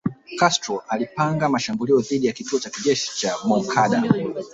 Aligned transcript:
Castro 0.39 0.83
alipanga 0.87 1.59
shambulio 1.59 2.01
dhidi 2.01 2.27
ya 2.27 2.33
kituo 2.33 2.59
cha 2.59 2.69
kijeshi 2.69 3.17
cha 3.19 3.35
Moncada 3.47 4.03